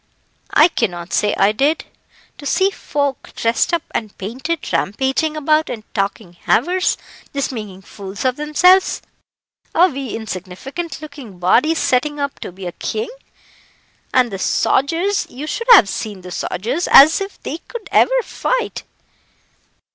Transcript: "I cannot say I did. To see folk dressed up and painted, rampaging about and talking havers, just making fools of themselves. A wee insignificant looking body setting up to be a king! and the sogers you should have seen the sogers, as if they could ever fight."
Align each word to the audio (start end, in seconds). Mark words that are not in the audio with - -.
"I 0.49 0.67
cannot 0.67 1.13
say 1.13 1.35
I 1.35 1.51
did. 1.51 1.85
To 2.39 2.47
see 2.47 2.71
folk 2.71 3.33
dressed 3.35 3.71
up 3.71 3.83
and 3.93 4.17
painted, 4.17 4.73
rampaging 4.73 5.37
about 5.37 5.69
and 5.69 5.83
talking 5.93 6.33
havers, 6.33 6.97
just 7.35 7.51
making 7.51 7.83
fools 7.83 8.25
of 8.25 8.35
themselves. 8.35 9.03
A 9.75 9.87
wee 9.89 10.15
insignificant 10.15 11.03
looking 11.03 11.37
body 11.37 11.75
setting 11.75 12.19
up 12.19 12.39
to 12.39 12.51
be 12.51 12.65
a 12.65 12.71
king! 12.71 13.09
and 14.11 14.31
the 14.31 14.39
sogers 14.39 15.27
you 15.29 15.45
should 15.45 15.67
have 15.73 15.87
seen 15.87 16.21
the 16.21 16.31
sogers, 16.31 16.87
as 16.91 17.21
if 17.21 17.39
they 17.43 17.59
could 17.59 17.87
ever 17.91 18.23
fight." 18.23 18.81